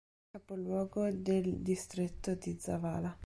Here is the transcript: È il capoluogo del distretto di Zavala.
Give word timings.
È 0.31 0.35
il 0.35 0.39
capoluogo 0.41 1.11
del 1.11 1.59
distretto 1.61 2.33
di 2.33 2.57
Zavala. 2.59 3.15